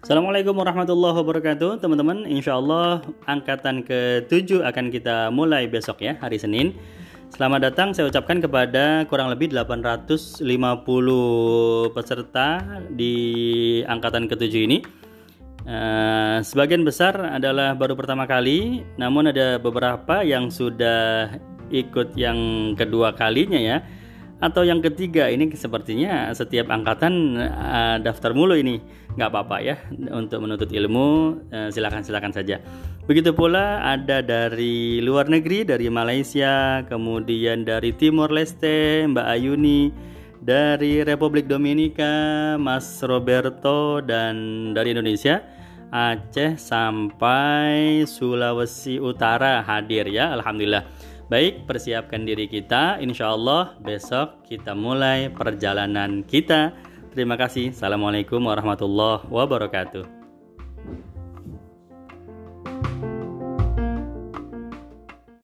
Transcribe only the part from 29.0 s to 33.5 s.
Nggak apa-apa ya untuk menuntut ilmu uh, silakan silakan saja. Begitu